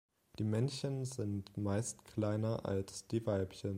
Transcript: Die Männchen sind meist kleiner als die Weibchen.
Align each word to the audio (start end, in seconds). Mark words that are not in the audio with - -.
Die 0.39 0.43
Männchen 0.43 1.05
sind 1.05 1.55
meist 1.57 2.03
kleiner 2.05 2.65
als 2.65 3.05
die 3.05 3.23
Weibchen. 3.23 3.69